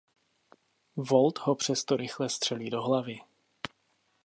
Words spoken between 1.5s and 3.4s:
přesto rychle střelí do hlavy.